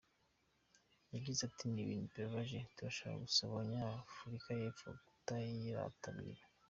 Yagize 1.13 1.39
ati 1.49 1.63
“Ni 1.67 1.79
ibintu 1.83 2.07
bibabaje, 2.15 2.57
turashaka 2.75 3.23
gusaba 3.25 3.51
Abanyafurika 3.53 4.49
y’Epfo 4.59 4.87
kutayitabira. 5.05 6.43